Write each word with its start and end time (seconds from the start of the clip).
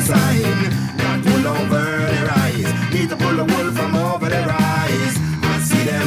sign. 0.00 0.96
Not 0.96 1.24
pull 1.24 1.46
over 1.46 1.84
their 2.06 2.30
eyes. 2.30 2.92
Need 2.92 3.08
to 3.10 3.16
pull 3.16 3.36
wool 3.36 3.72
from 3.72 3.94
over 3.94 4.28
their 4.28 4.48
eyes. 4.48 5.14
I 5.42 5.60
see 5.62 5.84
them. 5.84 6.06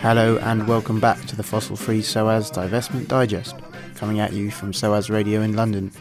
Hello 0.00 0.38
and 0.38 0.66
welcome 0.66 0.98
back 0.98 1.24
to 1.26 1.36
the 1.36 1.44
Fossil 1.44 1.76
Free 1.76 2.02
SOAS 2.02 2.50
Divestment 2.50 3.06
Digest, 3.06 3.56
coming 3.94 4.18
at 4.18 4.32
you 4.32 4.50
from 4.50 4.72
SOAS 4.72 5.10
Radio 5.10 5.42
in 5.42 5.54
London. 5.54 5.92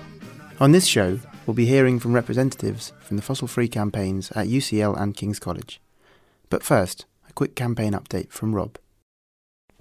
On 0.59 0.71
this 0.71 0.87
show, 0.87 1.19
we'll 1.45 1.53
be 1.53 1.67
hearing 1.67 1.99
from 1.99 2.13
representatives 2.13 2.93
from 2.99 3.17
the 3.17 3.23
fossil 3.23 3.47
free 3.47 3.67
campaigns 3.67 4.31
at 4.31 4.47
UCL 4.47 4.99
and 4.99 5.15
King's 5.15 5.39
College. 5.39 5.79
But 6.49 6.63
first, 6.63 7.05
a 7.29 7.33
quick 7.33 7.55
campaign 7.55 7.93
update 7.93 8.31
from 8.31 8.55
Rob. 8.55 8.77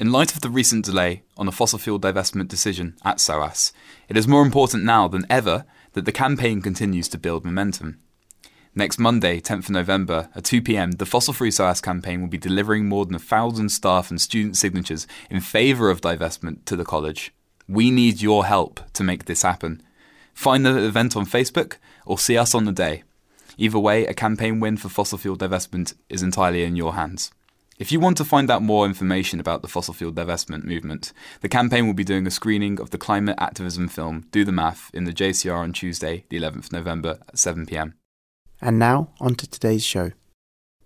In 0.01 0.13
light 0.13 0.35
of 0.35 0.41
the 0.41 0.49
recent 0.49 0.87
delay 0.87 1.25
on 1.37 1.45
the 1.45 1.53
fossil 1.53 1.79
fuel 1.79 2.01
divestment 2.01 2.49
decision 2.49 2.97
at 3.05 3.21
SOAS, 3.21 3.71
it 4.09 4.17
is 4.17 4.27
more 4.27 4.41
important 4.41 4.83
now 4.83 5.07
than 5.09 5.27
ever 5.29 5.67
that 5.93 6.07
the 6.07 6.11
campaign 6.11 6.63
continues 6.63 7.07
to 7.11 7.19
build 7.19 7.45
momentum. 7.45 8.01
Next 8.75 8.99
Monday, 8.99 9.43
10th 9.43 9.65
of 9.65 9.71
November, 9.71 10.31
at 10.35 10.45
2 10.45 10.63
pm, 10.63 10.93
the 10.93 11.05
Fossil 11.05 11.35
Free 11.35 11.51
SOAS 11.51 11.83
campaign 11.83 12.23
will 12.23 12.31
be 12.31 12.39
delivering 12.39 12.89
more 12.89 13.05
than 13.05 13.15
a 13.15 13.19
thousand 13.19 13.69
staff 13.69 14.09
and 14.09 14.19
student 14.19 14.57
signatures 14.57 15.07
in 15.29 15.41
favour 15.41 15.91
of 15.91 16.01
divestment 16.01 16.65
to 16.65 16.77
the 16.77 16.85
college. 16.87 17.35
We 17.69 17.91
need 17.91 18.23
your 18.23 18.47
help 18.47 18.81
to 18.95 19.05
make 19.05 19.27
this 19.27 19.43
happen. 19.43 19.83
Find 20.33 20.65
the 20.65 20.79
event 20.79 21.15
on 21.15 21.27
Facebook 21.27 21.77
or 22.07 22.19
see 22.19 22.39
us 22.39 22.55
on 22.55 22.65
the 22.65 22.73
day. 22.73 23.03
Either 23.59 23.79
way, 23.79 24.07
a 24.07 24.15
campaign 24.15 24.61
win 24.61 24.79
for 24.79 24.89
fossil 24.89 25.19
fuel 25.19 25.37
divestment 25.37 25.93
is 26.09 26.23
entirely 26.23 26.65
in 26.65 26.75
your 26.75 26.95
hands. 26.95 27.33
If 27.81 27.91
you 27.91 27.99
want 27.99 28.19
to 28.19 28.27
find 28.27 28.51
out 28.51 28.61
more 28.61 28.85
information 28.85 29.41
about 29.41 29.63
the 29.63 29.69
fossil 29.69 29.95
fuel 29.95 30.13
divestment 30.13 30.65
movement, 30.65 31.15
the 31.41 31.49
campaign 31.49 31.87
will 31.87 31.95
be 31.95 32.05
doing 32.05 32.27
a 32.27 32.31
screening 32.31 32.79
of 32.79 32.91
the 32.91 32.99
climate 32.99 33.37
activism 33.39 33.89
film 33.89 34.27
Do 34.33 34.45
the 34.45 34.53
Math 34.53 34.91
in 34.93 35.05
the 35.05 35.15
JCR 35.15 35.57
on 35.57 35.73
Tuesday, 35.73 36.27
the 36.29 36.39
11th 36.39 36.73
November 36.73 37.17
at 37.27 37.39
7 37.39 37.65
pm. 37.65 37.95
And 38.61 38.79
now, 38.79 39.09
on 39.19 39.35
to 39.37 39.49
today's 39.49 39.83
show. 39.83 40.13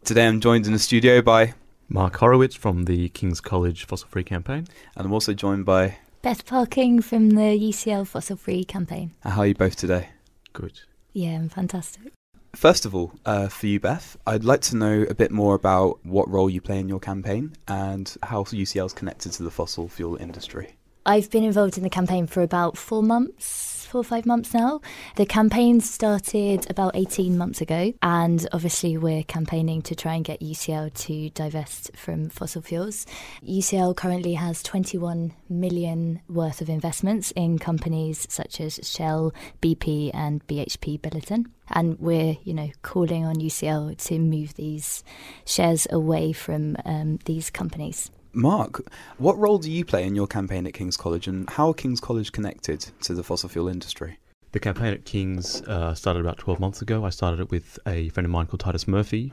Today 0.04 0.28
I'm 0.28 0.40
joined 0.40 0.68
in 0.68 0.72
the 0.72 0.78
studio 0.78 1.20
by, 1.20 1.54
Mark 1.88 2.14
Horowitz 2.18 2.54
from 2.54 2.84
the 2.84 3.08
King's 3.08 3.40
College 3.40 3.86
Fossil 3.86 4.06
Free 4.06 4.22
Campaign. 4.22 4.68
and 4.94 5.04
I'm 5.04 5.12
also 5.12 5.34
joined 5.34 5.64
by, 5.64 5.96
Beth 6.22 6.46
Parkin 6.46 7.02
from 7.02 7.30
the 7.30 7.58
UCL 7.58 8.06
Fossil 8.06 8.36
Free 8.36 8.62
campaign. 8.62 9.10
how 9.24 9.40
are 9.40 9.46
you 9.48 9.54
both 9.54 9.74
today? 9.74 10.10
Good. 10.52 10.82
Yeah, 11.12 11.30
I'm 11.30 11.48
fantastic. 11.48 12.12
First 12.54 12.86
of 12.86 12.94
all, 12.94 13.12
uh, 13.26 13.48
for 13.48 13.66
you, 13.66 13.80
Beth, 13.80 14.16
I'd 14.26 14.44
like 14.44 14.60
to 14.62 14.76
know 14.76 15.02
a 15.08 15.14
bit 15.14 15.30
more 15.30 15.54
about 15.54 15.98
what 16.04 16.30
role 16.30 16.48
you 16.48 16.60
play 16.60 16.78
in 16.78 16.88
your 16.88 17.00
campaign 17.00 17.56
and 17.66 18.14
how 18.22 18.44
UCL 18.44 18.86
is 18.86 18.92
connected 18.92 19.32
to 19.32 19.42
the 19.42 19.50
fossil 19.50 19.88
fuel 19.88 20.16
industry. 20.16 20.76
I've 21.06 21.30
been 21.30 21.44
involved 21.44 21.76
in 21.76 21.82
the 21.82 21.90
campaign 21.90 22.26
for 22.26 22.40
about 22.40 22.78
four 22.78 23.02
months, 23.02 23.86
four 23.90 24.00
or 24.00 24.04
five 24.04 24.24
months 24.24 24.54
now. 24.54 24.80
The 25.16 25.26
campaign 25.26 25.80
started 25.80 26.66
about 26.70 26.96
18 26.96 27.36
months 27.36 27.60
ago, 27.60 27.92
and 28.00 28.48
obviously, 28.52 28.96
we're 28.96 29.22
campaigning 29.22 29.82
to 29.82 29.94
try 29.94 30.14
and 30.14 30.24
get 30.24 30.40
UCL 30.40 30.94
to 30.94 31.28
divest 31.30 31.90
from 31.94 32.30
fossil 32.30 32.62
fuels. 32.62 33.04
UCL 33.46 33.94
currently 33.96 34.32
has 34.32 34.62
21 34.62 35.34
million 35.50 36.22
worth 36.26 36.62
of 36.62 36.70
investments 36.70 37.32
in 37.32 37.58
companies 37.58 38.26
such 38.30 38.58
as 38.58 38.80
Shell, 38.82 39.34
BP, 39.60 40.10
and 40.14 40.46
BHP 40.46 40.98
Billiton. 41.02 41.44
And 41.68 42.00
we're, 42.00 42.38
you 42.44 42.54
know, 42.54 42.70
calling 42.80 43.26
on 43.26 43.36
UCL 43.36 44.02
to 44.06 44.18
move 44.18 44.54
these 44.54 45.04
shares 45.44 45.86
away 45.90 46.32
from 46.32 46.78
um, 46.86 47.18
these 47.26 47.50
companies. 47.50 48.10
Mark, 48.34 48.82
what 49.18 49.38
role 49.38 49.58
do 49.58 49.70
you 49.70 49.84
play 49.84 50.04
in 50.04 50.14
your 50.14 50.26
campaign 50.26 50.66
at 50.66 50.74
King's 50.74 50.96
College 50.96 51.28
and 51.28 51.48
how 51.50 51.68
are 51.68 51.74
King's 51.74 52.00
College 52.00 52.32
connected 52.32 52.80
to 53.02 53.14
the 53.14 53.22
fossil 53.22 53.48
fuel 53.48 53.68
industry? 53.68 54.18
The 54.52 54.60
campaign 54.60 54.92
at 54.92 55.04
King's 55.04 55.62
uh, 55.62 55.94
started 55.94 56.20
about 56.20 56.38
12 56.38 56.58
months 56.58 56.82
ago. 56.82 57.04
I 57.04 57.10
started 57.10 57.40
it 57.40 57.50
with 57.50 57.78
a 57.86 58.08
friend 58.10 58.24
of 58.24 58.30
mine 58.30 58.46
called 58.46 58.60
Titus 58.60 58.88
Murphy. 58.88 59.32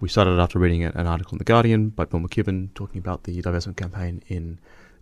We 0.00 0.08
started 0.08 0.32
it 0.32 0.40
after 0.40 0.58
reading 0.58 0.82
an 0.82 1.06
article 1.06 1.34
in 1.34 1.38
The 1.38 1.44
Guardian 1.44 1.90
by 1.90 2.04
Bill 2.04 2.20
McKibben 2.20 2.74
talking 2.74 2.98
about 2.98 3.24
the 3.24 3.40
divestment 3.40 3.76
campaign 3.76 4.22
in 4.26 4.58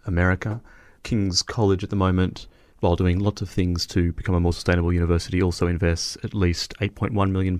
America. 0.06 0.60
King's 1.02 1.42
College 1.42 1.82
at 1.82 1.90
the 1.90 1.96
moment, 1.96 2.46
while 2.80 2.96
doing 2.96 3.18
lots 3.18 3.40
of 3.40 3.48
things 3.48 3.86
to 3.88 4.12
become 4.12 4.34
a 4.34 4.40
more 4.40 4.52
sustainable 4.52 4.92
university, 4.92 5.42
also 5.42 5.66
invests 5.66 6.18
at 6.22 6.34
least 6.34 6.74
£8.1 6.80 7.30
million 7.30 7.58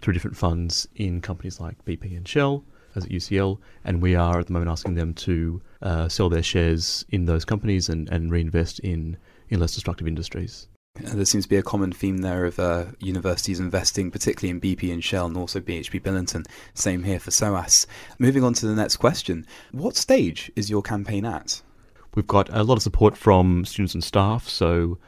through 0.00 0.12
different 0.12 0.36
funds 0.36 0.86
in 0.94 1.20
companies 1.22 1.58
like 1.58 1.82
BP 1.86 2.16
and 2.16 2.28
Shell, 2.28 2.64
as 2.94 3.04
at 3.04 3.10
UCL, 3.10 3.58
and 3.84 4.02
we 4.02 4.14
are 4.14 4.38
at 4.40 4.46
the 4.46 4.52
moment 4.52 4.70
asking 4.70 4.94
them 4.94 5.14
to 5.14 5.60
uh, 5.82 6.08
sell 6.08 6.28
their 6.28 6.42
shares 6.42 7.04
in 7.10 7.26
those 7.26 7.44
companies 7.44 7.88
and, 7.88 8.08
and 8.10 8.30
reinvest 8.30 8.80
in, 8.80 9.16
in 9.48 9.60
less 9.60 9.74
destructive 9.74 10.06
industries. 10.06 10.68
Uh, 11.04 11.14
There 11.14 11.24
seems 11.24 11.44
to 11.44 11.50
be 11.50 11.56
a 11.56 11.62
common 11.62 11.92
theme 11.92 12.18
there 12.18 12.44
of 12.44 12.58
uh, 12.58 12.86
universities 12.98 13.60
investing, 13.60 14.10
particularly 14.10 14.50
in 14.50 14.60
BP 14.60 14.92
and 14.92 15.02
Shell, 15.02 15.26
and 15.26 15.36
also 15.36 15.60
BHP 15.60 16.02
Billiton. 16.02 16.44
Same 16.74 17.04
here 17.04 17.20
for 17.20 17.30
SOAS. 17.30 17.86
Moving 18.18 18.42
on 18.44 18.54
to 18.54 18.66
the 18.66 18.74
next 18.74 18.96
question: 18.96 19.46
What 19.72 19.96
stage 19.96 20.50
is 20.56 20.70
your 20.70 20.82
campaign 20.82 21.24
at? 21.24 21.62
We've 22.14 22.26
got 22.26 22.48
a 22.50 22.64
lot 22.64 22.76
of 22.76 22.82
support 22.82 23.16
from 23.16 23.64
students 23.64 23.94
and 23.94 24.02
staff, 24.02 24.48
so 24.48 24.98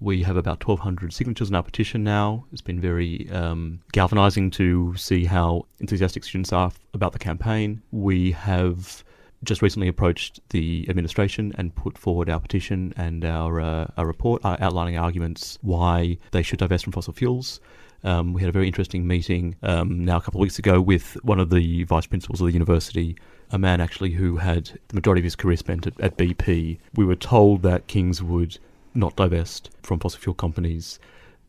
we 0.00 0.22
have 0.22 0.36
about 0.36 0.66
1,200 0.66 1.12
signatures 1.12 1.50
on 1.50 1.54
our 1.54 1.62
petition 1.62 2.02
now. 2.02 2.44
It's 2.52 2.62
been 2.62 2.80
very 2.80 3.30
um, 3.30 3.80
galvanising 3.92 4.50
to 4.52 4.96
see 4.96 5.26
how 5.26 5.66
enthusiastic 5.78 6.24
students 6.24 6.52
are 6.52 6.72
about 6.94 7.12
the 7.12 7.18
campaign. 7.18 7.82
We 7.92 8.32
have 8.32 9.04
just 9.44 9.62
recently 9.62 9.88
approached 9.88 10.40
the 10.50 10.86
administration 10.88 11.52
and 11.56 11.74
put 11.74 11.96
forward 11.96 12.28
our 12.28 12.40
petition 12.40 12.92
and 12.96 13.24
our, 13.24 13.60
uh, 13.60 13.86
our 13.96 14.06
report 14.06 14.44
uh, 14.44 14.56
outlining 14.60 14.98
arguments 14.98 15.58
why 15.62 16.18
they 16.30 16.42
should 16.42 16.58
divest 16.58 16.84
from 16.84 16.92
fossil 16.92 17.12
fuels. 17.12 17.60
Um, 18.02 18.32
we 18.32 18.40
had 18.40 18.48
a 18.48 18.52
very 18.52 18.66
interesting 18.66 19.06
meeting 19.06 19.56
um, 19.62 20.04
now 20.04 20.16
a 20.16 20.20
couple 20.20 20.40
of 20.40 20.42
weeks 20.42 20.58
ago 20.58 20.80
with 20.80 21.18
one 21.22 21.38
of 21.38 21.50
the 21.50 21.84
vice 21.84 22.06
principals 22.06 22.40
of 22.40 22.46
the 22.46 22.52
university, 22.54 23.16
a 23.50 23.58
man 23.58 23.80
actually 23.80 24.12
who 24.12 24.38
had 24.38 24.78
the 24.88 24.94
majority 24.94 25.20
of 25.20 25.24
his 25.24 25.36
career 25.36 25.56
spent 25.56 25.86
at, 25.86 26.00
at 26.00 26.16
BP. 26.16 26.78
We 26.94 27.04
were 27.04 27.16
told 27.16 27.62
that 27.62 27.86
Kings 27.86 28.22
would 28.22 28.58
not 28.94 29.16
divest 29.16 29.70
from 29.82 29.98
fossil 29.98 30.20
fuel 30.20 30.34
companies. 30.34 30.98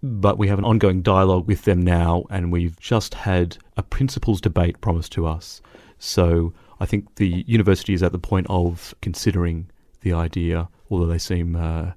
But 0.04 0.38
we 0.38 0.48
have 0.48 0.58
an 0.58 0.66
ongoing 0.66 1.02
dialogue 1.02 1.48
with 1.48 1.64
them 1.64 1.82
now, 1.82 2.26
and 2.30 2.52
we've 2.52 2.80
just 2.80 3.14
had 3.14 3.58
a 3.78 3.84
principles 3.84 4.42
debate 4.42 4.82
promised 4.82 5.12
to 5.14 5.28
us. 5.28 5.62
So 6.00 6.54
I 6.80 6.88
think 6.88 7.16
the 7.16 7.44
university 7.48 7.94
is 7.94 8.02
at 8.02 8.12
the 8.12 8.20
point 8.20 8.48
of 8.50 8.96
considering 9.02 9.70
the 10.02 10.14
idea, 10.14 10.70
although 10.90 11.06
they 11.06 11.20
seem 11.20 11.56
uh, 11.56 11.92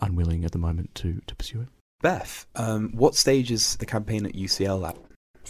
unwilling 0.00 0.44
at 0.44 0.52
the 0.52 0.58
moment 0.58 0.94
to, 0.96 1.20
to 1.26 1.34
pursue 1.34 1.62
it. 1.62 1.68
Beth, 2.00 2.46
um, 2.54 2.92
what 2.94 3.16
stage 3.16 3.50
is 3.50 3.74
the 3.76 3.86
campaign 3.86 4.24
at 4.24 4.34
UCL 4.34 4.88
at? 4.88 4.96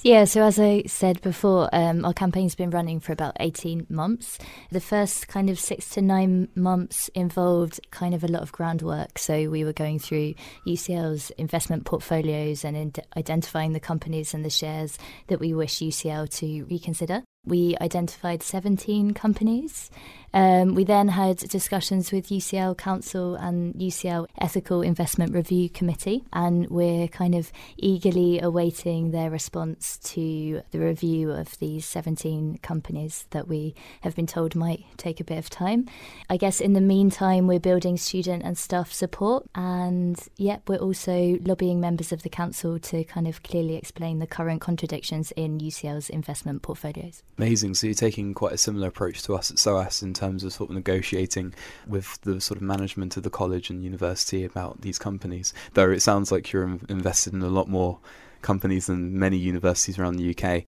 Yeah, 0.04 0.24
so 0.24 0.44
as 0.44 0.60
I 0.60 0.84
said 0.86 1.20
before, 1.22 1.68
um, 1.72 2.04
our 2.04 2.12
campaign's 2.12 2.54
been 2.54 2.70
running 2.70 3.00
for 3.00 3.12
about 3.12 3.36
18 3.40 3.86
months. 3.88 4.38
The 4.70 4.80
first 4.80 5.26
kind 5.26 5.50
of 5.50 5.58
six 5.58 5.88
to 5.90 6.02
nine 6.02 6.48
months 6.54 7.08
involved 7.16 7.80
kind 7.90 8.14
of 8.14 8.22
a 8.22 8.28
lot 8.28 8.42
of 8.42 8.52
groundwork. 8.52 9.18
So 9.18 9.50
we 9.50 9.64
were 9.64 9.72
going 9.72 9.98
through 9.98 10.34
UCL's 10.64 11.30
investment 11.30 11.84
portfolios 11.84 12.64
and 12.64 12.76
in- 12.76 12.92
identifying 13.16 13.72
the 13.72 13.80
companies 13.80 14.34
and 14.34 14.44
the 14.44 14.50
shares 14.50 14.98
that 15.26 15.40
we 15.40 15.52
wish 15.52 15.80
UCL 15.80 16.28
to 16.38 16.64
reconsider. 16.66 17.24
We 17.44 17.76
identified 17.80 18.42
17 18.42 19.14
companies. 19.14 19.90
Um, 20.34 20.74
we 20.74 20.84
then 20.84 21.08
had 21.08 21.38
discussions 21.38 22.12
with 22.12 22.28
UCL 22.28 22.76
Council 22.76 23.34
and 23.34 23.74
UCL 23.74 24.26
Ethical 24.38 24.82
Investment 24.82 25.32
Review 25.32 25.70
Committee, 25.70 26.24
and 26.32 26.68
we're 26.68 27.08
kind 27.08 27.34
of 27.34 27.50
eagerly 27.76 28.40
awaiting 28.40 29.10
their 29.10 29.30
response 29.30 29.98
to 29.98 30.62
the 30.70 30.78
review 30.78 31.30
of 31.30 31.58
these 31.58 31.86
17 31.86 32.58
companies 32.62 33.26
that 33.30 33.48
we 33.48 33.74
have 34.02 34.14
been 34.14 34.26
told 34.26 34.54
might 34.54 34.84
take 34.96 35.20
a 35.20 35.24
bit 35.24 35.38
of 35.38 35.48
time. 35.48 35.86
I 36.28 36.36
guess 36.36 36.60
in 36.60 36.74
the 36.74 36.80
meantime, 36.80 37.46
we're 37.46 37.58
building 37.58 37.96
student 37.96 38.42
and 38.42 38.58
staff 38.58 38.92
support, 38.92 39.46
and 39.54 40.20
yep, 40.36 40.68
we're 40.68 40.76
also 40.76 41.38
lobbying 41.42 41.80
members 41.80 42.12
of 42.12 42.22
the 42.22 42.28
council 42.28 42.78
to 42.78 43.04
kind 43.04 43.26
of 43.26 43.42
clearly 43.42 43.76
explain 43.76 44.18
the 44.18 44.26
current 44.26 44.60
contradictions 44.60 45.32
in 45.32 45.58
UCL's 45.58 46.10
investment 46.10 46.62
portfolios. 46.62 47.22
Amazing. 47.38 47.74
So 47.74 47.86
you're 47.86 47.94
taking 47.94 48.34
quite 48.34 48.52
a 48.52 48.58
similar 48.58 48.88
approach 48.88 49.22
to 49.22 49.34
us 49.34 49.50
at 49.50 49.58
SOAS 49.58 50.02
in 50.02 50.12
terms 50.18 50.44
of 50.44 50.52
sort 50.52 50.70
of 50.70 50.76
negotiating 50.76 51.54
with 51.86 52.20
the 52.22 52.40
sort 52.40 52.56
of 52.56 52.62
management 52.62 53.16
of 53.16 53.22
the 53.22 53.30
college 53.30 53.70
and 53.70 53.82
university 53.82 54.44
about 54.44 54.80
these 54.80 54.98
companies. 54.98 55.54
Though 55.74 55.90
it 55.90 56.02
sounds 56.02 56.32
like 56.32 56.52
you're 56.52 56.78
invested 56.88 57.32
in 57.32 57.42
a 57.42 57.48
lot 57.48 57.68
more 57.68 57.98
companies 58.42 58.86
than 58.86 59.18
many 59.18 59.36
universities 59.36 59.98
around 59.98 60.16
the 60.16 60.34
UK. 60.34 60.64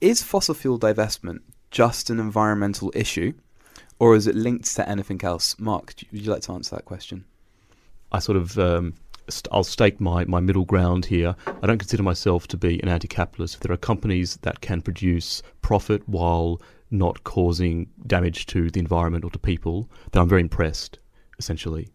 Is 0.00 0.22
fossil 0.22 0.54
fuel 0.54 0.78
divestment 0.78 1.40
just 1.70 2.10
an 2.10 2.20
environmental 2.20 2.92
issue, 2.94 3.32
or 3.98 4.14
is 4.14 4.26
it 4.26 4.34
linked 4.34 4.74
to 4.76 4.88
anything 4.88 5.22
else? 5.24 5.58
Mark, 5.58 5.94
would 6.12 6.20
you 6.24 6.30
like 6.30 6.42
to 6.42 6.52
answer 6.52 6.76
that 6.76 6.84
question? 6.84 7.24
I 8.10 8.18
sort 8.18 8.36
of 8.36 8.58
um, 8.58 8.94
I'll 9.50 9.64
stake 9.64 10.00
my, 10.00 10.24
my 10.24 10.40
middle 10.40 10.64
ground 10.64 11.06
here. 11.06 11.34
I 11.46 11.66
don't 11.66 11.78
consider 11.78 12.02
myself 12.02 12.46
to 12.48 12.56
be 12.56 12.82
an 12.82 12.88
anti-capitalist. 12.88 13.54
If 13.54 13.60
there 13.60 13.72
are 13.72 13.78
companies 13.78 14.38
that 14.42 14.60
can 14.60 14.82
produce 14.82 15.42
profit 15.62 16.06
while 16.08 16.60
not 16.92 17.24
causing 17.24 17.88
damage 18.06 18.46
to 18.46 18.70
the 18.70 18.80
environment 18.80 19.24
or 19.24 19.30
to 19.30 19.38
people, 19.38 19.90
then 20.12 20.22
I'm 20.22 20.28
very 20.28 20.42
impressed. 20.42 20.98
Essentially, 21.38 21.88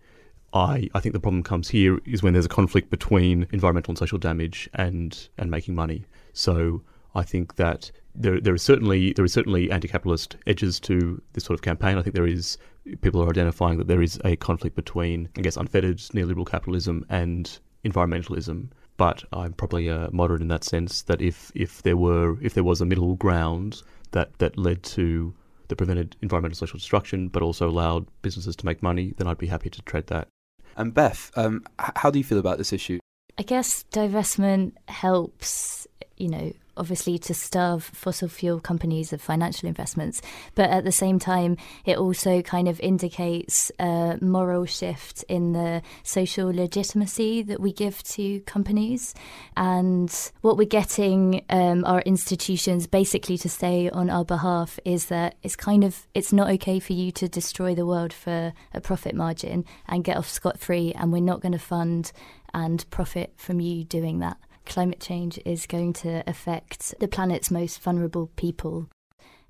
I, 0.53 0.89
I 0.93 0.99
think 0.99 1.13
the 1.13 1.19
problem 1.19 1.43
comes 1.43 1.69
here 1.69 1.99
is 2.05 2.23
when 2.23 2.33
there's 2.33 2.45
a 2.45 2.49
conflict 2.49 2.89
between 2.89 3.47
environmental 3.51 3.91
and 3.91 3.97
social 3.97 4.17
damage 4.17 4.69
and, 4.73 5.29
and 5.37 5.51
making 5.51 5.75
money. 5.75 6.05
So 6.33 6.81
I 7.15 7.23
think 7.23 7.55
that 7.55 7.91
there, 8.15 8.41
there 8.41 8.55
is 8.55 8.63
certainly 8.63 9.13
there 9.13 9.25
is 9.25 9.33
certainly 9.33 9.71
anti-capitalist 9.71 10.37
edges 10.47 10.79
to 10.81 11.21
this 11.33 11.43
sort 11.43 11.57
of 11.57 11.61
campaign. 11.61 11.97
I 11.97 12.01
think 12.01 12.15
there 12.15 12.27
is 12.27 12.57
people 13.01 13.23
are 13.23 13.29
identifying 13.29 13.77
that 13.77 13.87
there 13.87 14.01
is 14.01 14.19
a 14.25 14.35
conflict 14.35 14.75
between, 14.75 15.29
I 15.37 15.41
guess, 15.41 15.57
unfettered 15.57 15.97
neoliberal 15.97 16.49
capitalism 16.49 17.05
and 17.09 17.59
environmentalism. 17.85 18.69
But 18.97 19.23
I'm 19.31 19.53
probably 19.53 19.89
uh, 19.89 20.09
moderate 20.11 20.41
in 20.41 20.47
that 20.47 20.63
sense. 20.63 21.03
That 21.03 21.21
if, 21.21 21.51
if 21.53 21.83
there 21.83 21.97
were 21.97 22.37
if 22.41 22.55
there 22.55 22.63
was 22.63 22.81
a 22.81 22.85
middle 22.85 23.15
ground 23.15 23.83
that, 24.11 24.37
that 24.39 24.57
led 24.57 24.83
to 24.83 25.33
that 25.67 25.75
prevented 25.75 26.15
environmental 26.21 26.55
social 26.55 26.77
destruction, 26.77 27.27
but 27.27 27.43
also 27.43 27.69
allowed 27.69 28.07
businesses 28.21 28.55
to 28.55 28.65
make 28.65 28.81
money, 28.81 29.13
then 29.17 29.27
I'd 29.27 29.37
be 29.37 29.47
happy 29.47 29.69
to 29.69 29.81
tread 29.81 30.07
that. 30.07 30.27
And 30.75 30.93
Beth, 30.93 31.31
um, 31.35 31.65
how 31.77 32.09
do 32.09 32.19
you 32.19 32.23
feel 32.23 32.37
about 32.37 32.57
this 32.57 32.71
issue? 32.71 32.99
I 33.37 33.43
guess 33.43 33.83
divestment 33.91 34.73
helps, 34.87 35.87
you 36.17 36.29
know, 36.29 36.53
obviously 36.77 37.17
to 37.19 37.33
starve 37.33 37.83
fossil 37.83 38.27
fuel 38.27 38.59
companies 38.59 39.13
of 39.13 39.21
financial 39.21 39.67
investments, 39.67 40.21
but 40.55 40.69
at 40.69 40.83
the 40.83 40.91
same 40.91 41.19
time, 41.19 41.57
it 41.85 41.97
also 41.97 42.41
kind 42.41 42.67
of 42.67 42.79
indicates 42.79 43.71
a 43.79 44.17
moral 44.21 44.65
shift 44.65 45.23
in 45.27 45.53
the 45.53 45.81
social 46.03 46.47
legitimacy 46.53 47.41
that 47.43 47.59
we 47.59 47.73
give 47.73 48.03
to 48.03 48.39
companies. 48.41 49.13
And 49.55 50.13
what 50.41 50.57
we're 50.57 50.67
getting 50.67 51.43
um, 51.49 51.83
our 51.85 52.01
institutions 52.01 52.87
basically 52.87 53.37
to 53.39 53.49
say 53.49 53.89
on 53.89 54.09
our 54.09 54.25
behalf 54.25 54.79
is 54.85 55.07
that 55.07 55.35
it's 55.43 55.55
kind 55.55 55.83
of 55.83 56.07
it's 56.13 56.33
not 56.33 56.49
okay 56.51 56.79
for 56.79 56.93
you 56.93 57.11
to 57.13 57.27
destroy 57.27 57.75
the 57.75 57.85
world 57.85 58.13
for 58.13 58.53
a 58.73 58.81
profit 58.81 59.15
margin 59.15 59.65
and 59.87 60.03
get 60.03 60.17
off 60.17 60.29
scot 60.29 60.59
free, 60.59 60.93
and 60.93 61.11
we're 61.11 61.21
not 61.21 61.41
going 61.41 61.51
to 61.51 61.59
fund 61.59 62.11
and 62.53 62.89
profit 62.89 63.33
from 63.37 63.59
you 63.59 63.83
doing 63.83 64.19
that 64.19 64.37
climate 64.67 64.99
change 64.99 65.39
is 65.45 65.65
going 65.65 65.93
to 65.93 66.23
affect 66.27 66.93
the 66.99 67.07
planet's 67.07 67.49
most 67.49 67.81
vulnerable 67.81 68.27
people. 68.35 68.89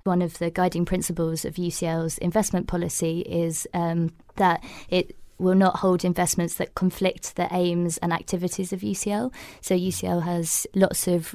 One 0.04 0.22
of 0.22 0.38
the 0.38 0.50
guiding 0.50 0.84
principles 0.84 1.44
of 1.44 1.56
UCL's 1.56 2.18
investment 2.18 2.66
policy 2.66 3.20
is 3.20 3.66
um, 3.74 4.10
that 4.36 4.64
it 4.88 5.16
will 5.38 5.54
not 5.54 5.76
hold 5.76 6.04
investments 6.04 6.54
that 6.54 6.74
conflict 6.74 7.36
the 7.36 7.48
aims 7.52 7.98
and 7.98 8.12
activities 8.12 8.72
of 8.72 8.80
UCL. 8.80 9.32
So 9.60 9.74
UCL 9.74 10.22
has 10.22 10.66
lots 10.74 11.06
of 11.06 11.34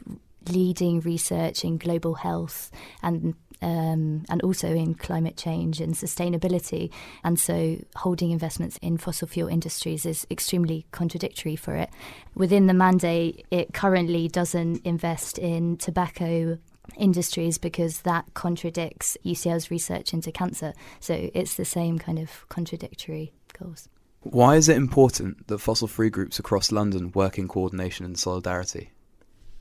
leading 0.49 0.99
research 1.01 1.63
in 1.63 1.77
global 1.77 2.15
health 2.15 2.69
and 3.01 3.35
um, 3.63 4.25
and 4.29 4.41
also 4.41 4.67
in 4.67 4.93
climate 4.93 5.37
change 5.37 5.79
and 5.79 5.93
sustainability. 5.95 6.91
And 7.23 7.39
so 7.39 7.77
holding 7.95 8.31
investments 8.31 8.77
in 8.81 8.97
fossil 8.97 9.27
fuel 9.27 9.47
industries 9.47 10.05
is 10.05 10.27
extremely 10.29 10.85
contradictory 10.91 11.55
for 11.55 11.75
it. 11.75 11.89
Within 12.35 12.67
the 12.67 12.73
mandate, 12.73 13.45
it 13.49 13.73
currently 13.73 14.27
doesn't 14.27 14.85
invest 14.85 15.37
in 15.37 15.77
tobacco 15.77 16.59
industries 16.97 17.57
because 17.57 18.01
that 18.01 18.25
contradicts 18.33 19.17
UCL's 19.25 19.71
research 19.71 20.13
into 20.13 20.31
cancer. 20.31 20.73
So 20.99 21.31
it's 21.33 21.55
the 21.55 21.65
same 21.65 21.97
kind 21.97 22.19
of 22.19 22.47
contradictory 22.49 23.31
goals. 23.57 23.87
Why 24.21 24.55
is 24.55 24.67
it 24.67 24.77
important 24.77 25.47
that 25.47 25.59
fossil 25.59 25.87
free 25.87 26.09
groups 26.09 26.39
across 26.39 26.71
London 26.71 27.11
work 27.13 27.37
in 27.37 27.47
coordination 27.47 28.05
and 28.05 28.17
solidarity? 28.17 28.91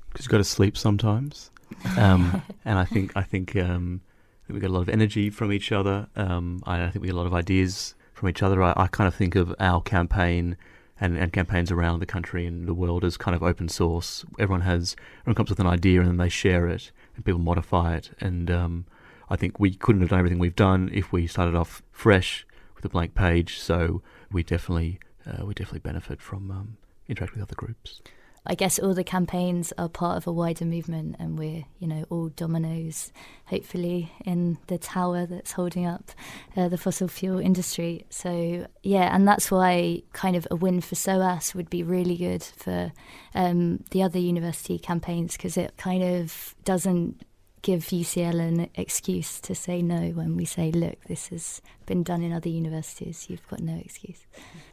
Because 0.08 0.26
you've 0.26 0.32
got 0.32 0.38
to 0.38 0.44
sleep 0.44 0.76
sometimes. 0.76 1.50
Um, 1.98 2.42
and 2.64 2.78
I 2.78 2.84
think 2.84 3.12
I 3.16 3.22
think 3.22 3.56
um, 3.56 4.00
we 4.48 4.60
get 4.60 4.70
a 4.70 4.72
lot 4.72 4.82
of 4.82 4.88
energy 4.88 5.30
from 5.30 5.52
each 5.52 5.72
other. 5.72 6.08
Um, 6.16 6.62
I, 6.64 6.84
I, 6.84 6.90
think 6.90 7.02
we 7.02 7.08
get 7.08 7.14
a 7.14 7.19
lot 7.19 7.26
of 7.26 7.34
ideas 7.34 7.94
from 8.12 8.28
each 8.28 8.42
other. 8.42 8.62
I, 8.62 8.72
I 8.76 8.86
kind 8.86 9.08
of 9.08 9.14
think 9.14 9.34
of 9.34 9.54
our 9.58 9.80
campaign 9.82 10.56
and, 11.00 11.16
and, 11.16 11.32
campaigns 11.32 11.70
around 11.70 12.00
the 12.00 12.06
country 12.06 12.46
and 12.46 12.69
the 12.69 12.74
world 12.74 13.04
as 13.04 13.16
kind 13.16 13.34
of 13.34 13.42
open 13.42 13.69
source. 13.69 14.24
Everyone 14.38 14.60
has 14.62 14.94
everyone 15.22 15.34
comes 15.36 15.50
with 15.50 15.60
an 15.60 15.66
idea 15.66 16.00
and 16.00 16.08
then 16.08 16.16
they 16.19 16.28
share 16.28 16.69
it 16.69 16.92
and 17.16 17.24
people 17.24 17.40
modify 17.40 17.96
it. 17.96 18.10
And 18.20 18.50
um, 18.50 18.86
I 19.28 19.36
think 19.36 19.58
we 19.58 19.75
couldn't 19.75 20.02
have 20.02 20.10
done 20.10 20.18
everything 20.18 20.38
we've 20.38 20.56
done 20.56 20.90
if 20.92 21.12
we 21.12 21.26
started 21.26 21.54
off 21.54 21.82
fresh 21.90 22.46
with 22.75 22.84
a 22.84 22.88
blank 22.88 23.14
page. 23.14 23.58
So 23.58 24.02
we 24.30 24.42
definitely 24.42 25.00
uh, 25.26 25.44
we 25.46 25.54
definitely 25.54 25.80
benefit 25.80 26.20
from 26.20 26.50
um, 26.50 26.76
interacting 27.08 27.40
with 27.40 27.48
other 27.48 27.56
groups. 27.56 28.00
I 28.44 28.54
guess 28.54 28.78
all 28.78 28.92
the 28.92 29.04
campaigns 29.04 29.72
are 29.78 29.88
part 29.88 30.16
of 30.16 30.26
a 30.26 30.32
wider 30.32 30.64
movement, 30.64 31.16
and 31.18 31.38
we're, 31.38 31.64
you 31.78 31.86
know, 31.86 32.04
all 32.10 32.28
dominoes, 32.28 33.12
hopefully, 33.46 34.12
in 34.24 34.58
the 34.66 34.78
tower 34.78 35.26
that's 35.26 35.52
holding 35.52 35.86
up 35.86 36.10
uh, 36.56 36.68
the 36.68 36.78
fossil 36.78 37.06
fuel 37.06 37.38
industry. 37.38 38.04
So, 38.10 38.66
yeah, 38.82 39.14
and 39.14 39.28
that's 39.28 39.50
why 39.50 40.02
kind 40.12 40.34
of 40.34 40.48
a 40.50 40.56
win 40.56 40.80
for 40.80 40.96
SOAS 40.96 41.54
would 41.54 41.70
be 41.70 41.84
really 41.84 42.16
good 42.16 42.42
for 42.42 42.92
um, 43.34 43.84
the 43.92 44.02
other 44.02 44.18
university 44.18 44.78
campaigns 44.78 45.36
because 45.36 45.56
it 45.56 45.76
kind 45.76 46.02
of 46.02 46.56
doesn't 46.64 47.24
give 47.62 47.85
UCL 47.85 48.41
an 48.41 48.69
excuse 48.75 49.41
to 49.41 49.55
say 49.55 49.82
no 49.82 50.11
when 50.11 50.37
we 50.37 50.44
say, 50.44 50.73
look, 50.73 51.03
this 51.05 51.29
has 51.29 51.62
been 51.87 52.03
done 52.03 52.23
in 52.23 52.32
other 52.32 52.49
universities. 52.49 53.26
You've 53.31 53.47
got 53.49 53.61
no 53.61 53.76
excuse. 53.76 54.26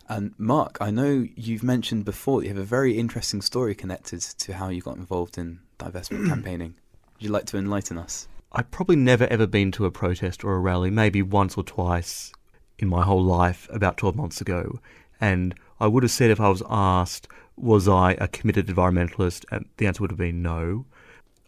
And 0.07 0.33
Mark, 0.37 0.77
I 0.81 0.89
know 0.89 1.27
you've 1.35 1.63
mentioned 1.63 2.03
before 2.03 2.41
that 2.41 2.47
you 2.47 2.53
have 2.53 2.61
a 2.61 2.65
very 2.65 2.97
interesting 2.97 3.41
story 3.41 3.75
connected 3.75 4.21
to 4.21 4.53
how 4.53 4.69
you 4.69 4.81
got 4.81 4.97
involved 4.97 5.37
in 5.37 5.59
divestment 5.77 6.27
campaigning. 6.29 6.75
Would 7.15 7.23
you 7.23 7.29
like 7.29 7.45
to 7.45 7.57
enlighten 7.57 7.97
us? 7.97 8.27
I've 8.51 8.71
probably 8.71 8.95
never 8.95 9.25
ever 9.27 9.45
been 9.45 9.71
to 9.73 9.85
a 9.85 9.91
protest 9.91 10.43
or 10.43 10.55
a 10.55 10.59
rally, 10.59 10.89
maybe 10.89 11.21
once 11.21 11.55
or 11.55 11.63
twice 11.63 12.33
in 12.79 12.87
my 12.87 13.03
whole 13.03 13.23
life 13.23 13.67
about 13.71 13.97
12 13.97 14.15
months 14.15 14.41
ago. 14.41 14.79
And 15.21 15.53
I 15.79 15.85
would 15.85 16.01
have 16.01 16.11
said 16.11 16.31
if 16.31 16.39
I 16.39 16.49
was 16.49 16.63
asked, 16.67 17.27
was 17.55 17.87
I 17.87 18.13
a 18.13 18.27
committed 18.27 18.67
environmentalist? 18.67 19.45
And 19.51 19.65
the 19.77 19.85
answer 19.85 20.01
would 20.01 20.11
have 20.11 20.17
been 20.17 20.41
no. 20.41 20.85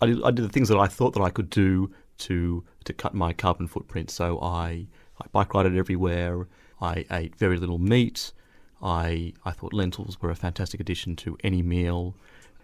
I 0.02 0.08
did, 0.08 0.24
I 0.24 0.32
did 0.32 0.46
the 0.46 0.50
things 0.50 0.70
that 0.70 0.78
I 0.78 0.88
thought 0.88 1.14
that 1.14 1.22
I 1.22 1.30
could 1.30 1.50
do 1.50 1.92
to 2.20 2.64
to 2.86 2.94
cut 2.94 3.14
my 3.14 3.34
carbon 3.34 3.68
footprint. 3.68 4.10
So 4.10 4.40
I 4.42 4.88
I 5.20 5.26
bike 5.32 5.54
rided 5.54 5.78
everywhere. 5.78 6.48
I 6.82 7.06
ate 7.12 7.36
very 7.36 7.58
little 7.58 7.80
meat. 7.80 8.34
I 8.82 9.34
I 9.46 9.52
thought 9.52 9.74
lentils 9.74 10.22
were 10.22 10.32
a 10.32 10.36
fantastic 10.36 10.80
addition 10.80 11.16
to 11.18 11.38
any 11.44 11.62
meal. 11.62 12.16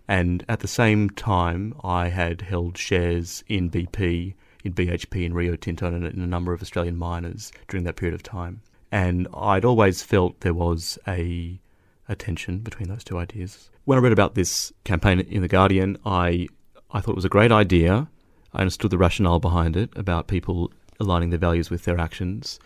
And 0.08 0.46
at 0.48 0.62
the 0.62 0.68
same 0.68 1.10
time, 1.10 1.74
I 1.84 2.08
had 2.08 2.42
held 2.42 2.78
shares 2.78 3.44
in 3.48 3.70
BP, 3.70 4.36
in 4.64 4.74
BHP, 4.74 5.26
in 5.26 5.34
Rio 5.34 5.58
Tinto, 5.58 5.88
and 5.88 6.06
in 6.06 6.22
a 6.22 6.28
number 6.28 6.54
of 6.54 6.62
Australian 6.62 6.96
miners 6.96 7.52
during 7.68 7.84
that 7.84 7.98
period 7.98 8.16
of 8.16 8.24
time. 8.24 8.62
And 8.90 9.28
I'd 9.34 9.66
always 9.66 10.02
felt 10.02 10.40
there 10.40 10.54
was 10.54 10.98
a, 11.06 11.60
a 12.08 12.16
tension 12.16 12.60
between 12.60 12.88
those 12.88 13.04
two 13.04 13.18
ideas. 13.18 13.70
When 13.84 13.98
I 13.98 14.02
read 14.02 14.14
about 14.14 14.36
this 14.36 14.72
campaign 14.86 15.20
in 15.20 15.42
The 15.42 15.50
Guardian, 15.50 15.98
I 16.06 16.48
I 16.92 17.02
thought 17.02 17.12
it 17.12 17.16
was 17.16 17.26
a 17.26 17.30
great 17.30 17.52
idea. 17.52 18.08
I 18.54 18.62
understood 18.62 18.92
the 18.92 18.98
rationale 18.98 19.40
behind 19.40 19.76
it 19.76 19.90
about 19.96 20.28
people 20.28 20.72
aligning 21.00 21.30
their 21.30 21.40
values 21.40 21.70
with 21.70 21.84
their 21.84 22.00
actions. 22.00 22.60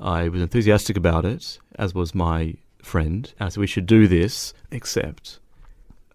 I 0.00 0.28
was 0.28 0.42
enthusiastic 0.42 0.96
about 0.96 1.24
it, 1.24 1.58
as 1.76 1.94
was 1.94 2.14
my 2.14 2.54
friend. 2.82 3.32
And 3.38 3.46
I 3.46 3.48
said, 3.48 3.60
we 3.60 3.66
should 3.66 3.86
do 3.86 4.06
this, 4.06 4.54
except 4.70 5.40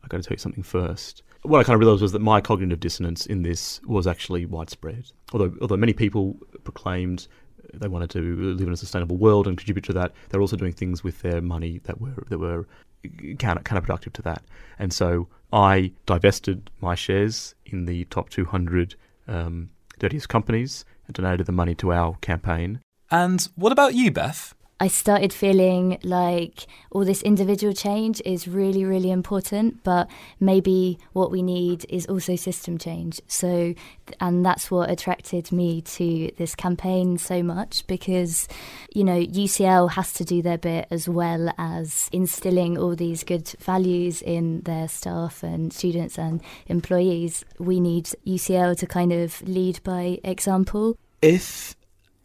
I've 0.03 0.09
got 0.09 0.17
to 0.17 0.23
tell 0.23 0.35
you 0.35 0.39
something 0.39 0.63
first. 0.63 1.23
What 1.43 1.59
I 1.59 1.63
kind 1.63 1.75
of 1.75 1.79
realised 1.79 2.01
was 2.01 2.11
that 2.11 2.19
my 2.19 2.41
cognitive 2.41 2.79
dissonance 2.79 3.25
in 3.25 3.43
this 3.43 3.81
was 3.85 4.07
actually 4.07 4.45
widespread. 4.45 5.05
Although, 5.31 5.53
although 5.61 5.77
many 5.77 5.93
people 5.93 6.37
proclaimed 6.63 7.27
they 7.73 7.87
wanted 7.87 8.09
to 8.09 8.35
live 8.35 8.67
in 8.67 8.73
a 8.73 8.77
sustainable 8.77 9.17
world 9.17 9.47
and 9.47 9.57
contribute 9.57 9.83
to 9.85 9.93
that, 9.93 10.13
they're 10.29 10.41
also 10.41 10.55
doing 10.55 10.73
things 10.73 11.03
with 11.03 11.21
their 11.21 11.41
money 11.41 11.79
that 11.83 12.01
were 12.01 12.25
that 12.29 12.39
were 12.39 12.67
uh, 13.05 13.35
counter, 13.37 13.61
counterproductive 13.61 14.13
to 14.13 14.21
that. 14.23 14.43
And 14.79 14.91
so 14.91 15.27
I 15.51 15.91
divested 16.05 16.69
my 16.79 16.95
shares 16.95 17.55
in 17.65 17.85
the 17.85 18.05
top 18.05 18.29
200 18.29 18.95
um, 19.27 19.69
dirtiest 19.97 20.29
companies 20.29 20.85
and 21.07 21.15
donated 21.15 21.45
the 21.45 21.51
money 21.51 21.75
to 21.75 21.91
our 21.91 22.15
campaign. 22.21 22.81
And 23.11 23.47
what 23.55 23.71
about 23.71 23.95
you, 23.95 24.11
Beth? 24.11 24.53
I 24.81 24.87
started 24.87 25.33
feeling 25.33 25.97
like 26.03 26.65
all 26.91 27.03
this 27.03 27.21
individual 27.21 27.73
change 27.73 28.21
is 28.23 28.47
really, 28.47 28.85
really 28.85 29.11
important, 29.11 29.83
but 29.83 30.09
maybe 30.39 30.97
what 31.11 31.31
we 31.31 31.41
need 31.41 31.85
is 31.89 32.05
also 32.05 32.37
system 32.37 32.77
change. 32.77 33.19
So, 33.27 33.73
and 34.21 34.45
that's 34.45 34.71
what 34.71 34.89
attracted 34.89 35.51
me 35.51 35.81
to 35.81 36.31
this 36.37 36.55
campaign 36.55 37.17
so 37.17 37.43
much 37.43 37.85
because, 37.87 38.47
you 38.95 39.03
know, 39.03 39.19
UCL 39.19 39.91
has 39.91 40.13
to 40.13 40.23
do 40.23 40.41
their 40.41 40.57
bit 40.57 40.87
as 40.89 41.09
well 41.09 41.53
as 41.57 42.09
instilling 42.13 42.77
all 42.77 42.95
these 42.95 43.25
good 43.25 43.49
values 43.59 44.21
in 44.21 44.61
their 44.61 44.87
staff 44.87 45.43
and 45.43 45.73
students 45.73 46.17
and 46.17 46.41
employees. 46.67 47.43
We 47.57 47.81
need 47.81 48.05
UCL 48.25 48.77
to 48.77 48.87
kind 48.87 49.11
of 49.11 49.41
lead 49.41 49.83
by 49.83 50.19
example. 50.23 50.97
If 51.21 51.75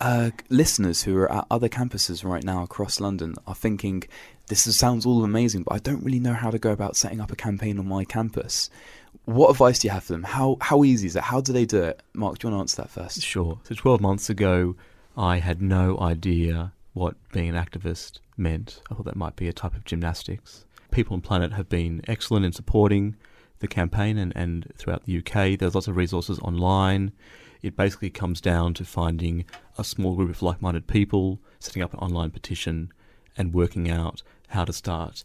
uh, 0.04 0.30
listeners 0.50 1.02
who 1.02 1.16
are 1.16 1.32
at 1.32 1.46
other 1.50 1.68
campuses 1.68 2.25
right 2.25 2.44
now 2.44 2.62
across 2.62 3.00
London 3.00 3.34
are 3.46 3.54
thinking, 3.54 4.04
this 4.49 4.66
is, 4.66 4.76
sounds 4.78 5.06
all 5.06 5.25
amazing, 5.25 5.62
but 5.62 5.75
I 5.75 5.78
don't 5.78 6.04
really 6.04 6.20
know 6.20 6.34
how 6.34 6.50
to 6.50 6.58
go 6.58 6.73
about 6.73 6.94
setting 6.94 7.23
up 7.23 7.32
a 7.32 7.37
campaign 7.37 7.78
on 7.78 7.88
my 7.88 8.04
campus. 8.04 8.68
What 9.25 9.49
advice 9.49 9.78
do 9.78 9.88
you 9.88 9.92
have 9.92 10.04
for 10.04 10.12
them? 10.12 10.25
How 10.25 10.58
how 10.61 10.84
easy 10.84 11.06
is 11.06 11.16
it? 11.16 11.23
How 11.23 11.40
do 11.40 11.54
they 11.54 11.64
do 11.64 11.82
it? 11.82 12.02
Mark, 12.12 12.38
do 12.38 12.46
you 12.46 12.52
want 12.52 12.58
to 12.58 12.62
answer 12.64 12.82
that 12.82 12.90
first? 12.90 13.23
Sure. 13.23 13.58
So 13.64 13.75
12 13.75 14.02
months 14.02 14.28
ago, 14.28 14.76
I 15.16 15.38
had 15.38 15.62
no 15.62 15.99
idea 15.99 16.75
what 16.92 17.16
being 17.32 17.49
an 17.49 17.64
activist 17.64 18.18
meant. 18.37 18.82
I 18.90 18.94
thought 18.94 19.06
that 19.06 19.16
might 19.16 19.37
be 19.37 19.49
a 19.49 19.54
type 19.54 19.75
of 19.75 19.87
gymnastics. 19.87 20.66
People 20.90 21.14
and 21.14 21.25
Planet 21.25 21.54
have 21.54 21.70
been 21.70 22.02
excellent 22.06 22.44
in 22.44 22.52
supporting 22.52 23.16
the 23.61 23.68
campaign 23.68 24.18
and, 24.18 24.34
and 24.37 24.70
throughout 24.76 25.04
the 25.04 25.16
UK. 25.18 25.58
There's 25.58 25.75
lots 25.75 25.88
of 25.88 25.96
resources 25.96 26.38
online. 26.40 27.12
It 27.64 27.78
basically 27.78 28.11
comes 28.11 28.42
down 28.42 28.75
to 28.75 28.85
finding 28.85 29.47
a 29.78 29.85
small 29.85 30.16
group 30.16 30.28
of 30.28 30.42
like 30.42 30.61
minded 30.61 30.87
people, 30.87 31.40
setting 31.59 31.80
up 31.80 31.94
an 31.94 32.00
online 32.00 32.30
petition, 32.30 32.92
and 33.38 33.54
working 33.54 33.90
out 33.90 34.23
how 34.49 34.66
to 34.66 34.73
start 34.75 35.25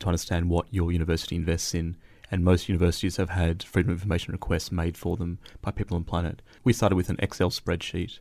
to 0.00 0.06
understand 0.06 0.50
what 0.50 0.66
your 0.70 0.92
university 0.92 1.36
invests 1.36 1.74
in. 1.74 1.96
And 2.30 2.44
most 2.44 2.68
universities 2.68 3.16
have 3.16 3.30
had 3.30 3.62
freedom 3.62 3.92
of 3.92 4.00
information 4.00 4.32
requests 4.32 4.70
made 4.70 4.98
for 4.98 5.16
them 5.16 5.38
by 5.62 5.70
People 5.70 5.96
and 5.96 6.06
Planet. 6.06 6.42
We 6.64 6.74
started 6.74 6.96
with 6.96 7.08
an 7.08 7.16
Excel 7.18 7.48
spreadsheet, 7.48 8.18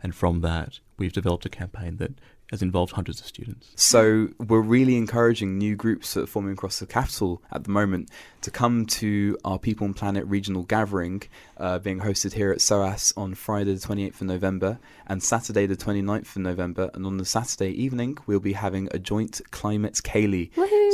and 0.00 0.14
from 0.14 0.40
that, 0.42 0.78
we've 0.96 1.12
developed 1.12 1.46
a 1.46 1.48
campaign 1.48 1.96
that 1.96 2.20
has 2.50 2.62
involved 2.62 2.92
hundreds 2.92 3.20
of 3.20 3.26
students. 3.26 3.70
So 3.76 4.28
we're 4.38 4.60
really 4.60 4.96
encouraging 4.96 5.56
new 5.56 5.76
groups 5.76 6.14
that 6.14 6.24
are 6.24 6.26
forming 6.26 6.52
across 6.52 6.80
the 6.80 6.86
capital 6.86 7.42
at 7.52 7.64
the 7.64 7.70
moment 7.70 8.10
to 8.42 8.50
come 8.50 8.86
to 8.86 9.38
our 9.44 9.58
People 9.58 9.86
and 9.86 9.94
Planet 9.94 10.26
regional 10.26 10.64
gathering 10.64 11.22
uh, 11.58 11.78
being 11.78 12.00
hosted 12.00 12.32
here 12.32 12.50
at 12.50 12.60
SOAS 12.60 13.12
on 13.16 13.34
Friday 13.34 13.74
the 13.74 13.80
28th 13.80 14.20
of 14.20 14.22
November 14.22 14.78
and 15.06 15.22
Saturday 15.22 15.66
the 15.66 15.76
29th 15.76 16.36
of 16.36 16.38
November. 16.38 16.90
And 16.94 17.06
on 17.06 17.18
the 17.18 17.24
Saturday 17.24 17.70
evening, 17.70 18.18
we'll 18.26 18.40
be 18.40 18.54
having 18.54 18.88
a 18.90 18.98
joint 18.98 19.40
climate 19.50 19.94
Ceilidh. 19.94 20.50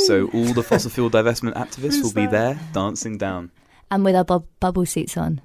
So 0.06 0.28
all 0.34 0.52
the 0.52 0.62
fossil 0.62 0.90
fuel 0.90 1.10
divestment 1.10 1.54
activists 1.54 2.02
will 2.02 2.12
be 2.12 2.26
there 2.26 2.58
dancing 2.72 3.16
down. 3.16 3.50
And 3.90 4.04
with 4.04 4.16
our 4.16 4.24
bub- 4.24 4.46
bubble 4.60 4.84
suits 4.84 5.16
on. 5.16 5.40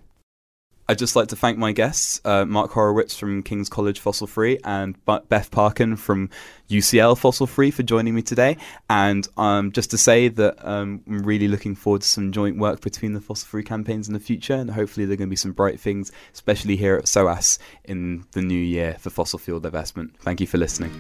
I'd 0.92 0.98
just 0.98 1.16
like 1.16 1.30
to 1.30 1.38
thank 1.38 1.58
my 1.58 1.72
guests, 1.72 2.20
uh, 2.26 2.44
Mark 2.44 2.72
Horowitz 2.72 3.18
from 3.18 3.44
King's 3.44 3.70
College 3.70 4.02
Fossil 4.02 4.28
Free 4.28 4.60
and 4.66 4.98
Beth 5.06 5.50
Parkin 5.50 5.96
from 5.96 6.30
UCL 6.70 7.18
Fossil 7.18 7.48
Free 7.48 7.72
for 7.72 7.82
joining 7.82 8.14
me 8.14 8.22
today. 8.22 8.58
And 8.90 9.26
um, 9.38 9.72
just 9.72 9.92
to 9.92 9.98
say 9.98 10.28
that 10.28 10.58
um, 10.68 11.02
I'm 11.08 11.20
really 11.20 11.48
looking 11.48 11.76
forward 11.76 12.02
to 12.02 12.08
some 12.10 12.34
joint 12.34 12.58
work 12.58 12.82
between 12.82 13.14
the 13.14 13.22
Fossil 13.22 13.48
Free 13.48 13.64
campaigns 13.64 14.10
in 14.10 14.14
the 14.14 14.20
future. 14.20 14.56
And 14.56 14.70
hopefully, 14.70 15.06
there 15.06 15.14
are 15.14 15.16
going 15.16 15.30
to 15.30 15.32
be 15.32 15.38
some 15.38 15.54
bright 15.54 15.80
things, 15.80 16.12
especially 16.34 16.76
here 16.76 16.98
at 16.98 17.08
SOAS 17.08 17.58
in 17.86 18.26
the 18.34 18.42
new 18.42 18.54
year 18.54 18.98
for 19.00 19.12
fossil 19.12 19.40
fuel 19.40 19.62
divestment. 19.62 20.18
Thank 20.18 20.42
you 20.42 20.48
for 20.48 20.58
listening. 20.58 20.92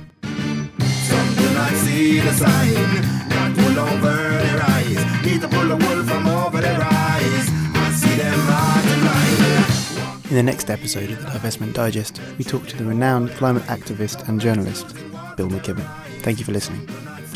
In 10.32 10.38
the 10.38 10.44
next 10.44 10.70
episode 10.70 11.12
of 11.12 11.20
the 11.20 11.28
Divestment 11.28 11.74
Digest, 11.74 12.22
we 12.38 12.46
talk 12.46 12.66
to 12.68 12.78
the 12.78 12.86
renowned 12.86 13.32
climate 13.32 13.64
activist 13.64 14.30
and 14.30 14.40
journalist, 14.40 14.96
Bill 15.36 15.50
McKibben. 15.50 15.86
Thank 16.22 16.40
you 16.40 16.46
for 16.46 16.54
listening. 16.54 16.88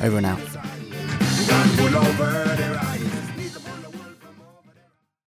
Over 0.02 0.16
and 0.16 0.25
out. 0.25 0.40